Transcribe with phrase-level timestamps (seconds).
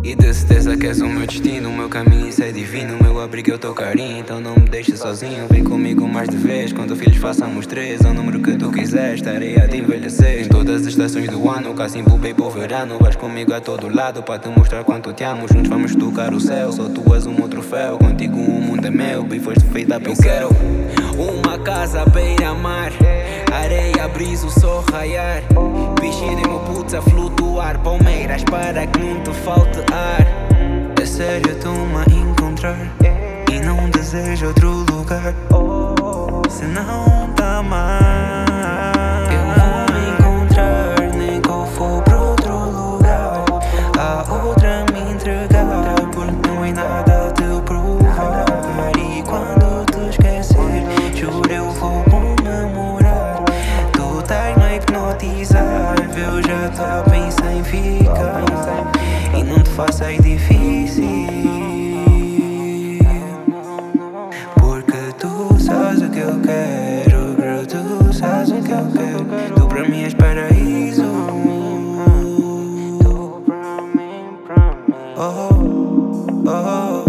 [0.02, 2.96] E de certeza que és o meu destino, o meu caminho isso é divino.
[2.98, 5.46] O meu abrigo é o teu carinho, então não me deixes sozinho.
[5.50, 8.00] Vem comigo mais de vez, quando filhos façamos três.
[8.02, 10.40] É o número que tu quiser, estarei a te envelhecer.
[11.10, 12.96] Estações do ano, Cacimbo pro verano.
[13.00, 15.48] Vais comigo a todo lado para te mostrar quanto te amo.
[15.48, 17.98] Juntos vamos tocar o céu, só tu és o meu troféu.
[17.98, 20.50] Contigo o mundo é meu, bem foste feita Eu quero
[21.18, 22.92] uma casa beira-mar,
[23.52, 25.42] areia, brisa, o sol raiar.
[26.00, 30.24] E meu putz a flutuar, palmeiras para que não te falte ar.
[31.02, 32.86] É sério, tu-me encontrar
[33.52, 35.34] e não desejo outro lugar.
[36.48, 38.39] Se não tá mal,
[57.10, 58.44] pensar em ficar.
[59.36, 61.04] E não te faças difícil.
[64.56, 67.66] Porque tu sabes o que eu quero, girl.
[67.66, 69.54] Tu sabes o que eu quero.
[69.54, 71.04] Tu pra mim és paraíso.
[75.16, 75.50] Oh,
[76.46, 77.04] oh,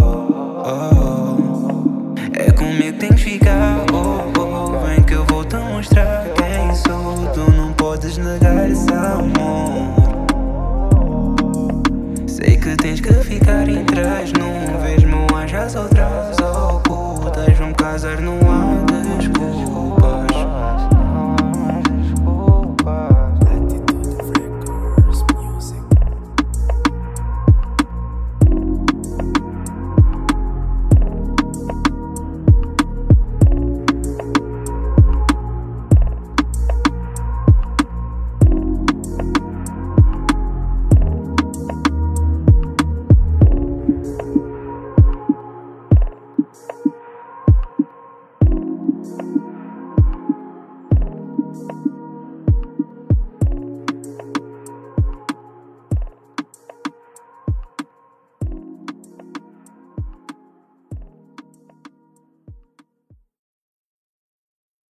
[0.66, 2.14] oh.
[2.38, 3.86] É comigo tem que ficar.
[3.94, 4.86] Oh, oh.
[4.86, 6.21] Vem que eu vou te mostrar
[8.70, 9.94] esse amor.
[12.28, 14.32] Sei que tens que ficar em trás,